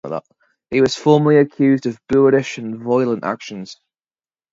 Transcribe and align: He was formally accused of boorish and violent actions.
He 0.71 0.81
was 0.81 0.95
formally 0.95 1.37
accused 1.37 1.85
of 1.85 1.99
boorish 2.09 2.57
and 2.57 2.79
violent 2.81 3.23
actions. 3.23 3.79